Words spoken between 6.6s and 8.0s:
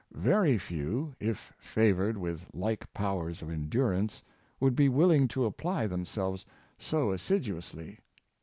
so assiduously.